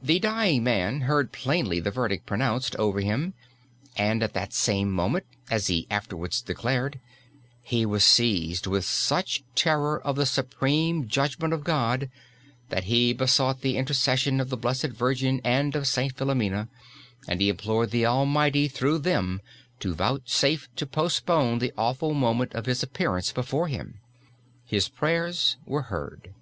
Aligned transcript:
The 0.00 0.20
dying 0.20 0.62
man 0.62 1.00
heard 1.00 1.32
plainly 1.32 1.80
the 1.80 1.90
verdict 1.90 2.26
pronounced 2.26 2.76
over 2.76 3.00
him 3.00 3.34
and 3.96 4.22
at 4.22 4.32
that 4.34 4.52
same 4.52 4.88
moment, 4.88 5.26
as 5.50 5.66
he 5.66 5.88
afterwards 5.90 6.40
declared, 6.40 7.00
he 7.60 7.84
was 7.84 8.04
seized 8.04 8.68
with 8.68 8.84
such 8.84 9.42
terror 9.56 10.00
of 10.00 10.14
the 10.14 10.26
supreme 10.26 11.08
judgment 11.08 11.52
of 11.52 11.64
God, 11.64 12.08
that 12.68 12.84
he 12.84 13.12
besought 13.12 13.62
the 13.62 13.76
intercession 13.76 14.38
of 14.40 14.48
the 14.48 14.56
Blessed 14.56 14.90
Virgin 14.90 15.40
and 15.42 15.74
of 15.74 15.88
St. 15.88 16.16
Philomena, 16.16 16.68
and 17.26 17.40
he 17.40 17.48
implored 17.48 17.90
the 17.90 18.06
Almighty 18.06 18.68
through 18.68 18.98
them 19.00 19.40
to 19.80 19.92
vouchsafe 19.92 20.68
to 20.76 20.86
postpone 20.86 21.58
the 21.58 21.72
awful 21.76 22.14
moment 22.14 22.54
of 22.54 22.66
his 22.66 22.84
appearance 22.84 23.32
before 23.32 23.66
Him. 23.66 23.98
His 24.64 24.88
prayers 24.88 25.56
were 25.66 25.82
heard. 25.82 26.32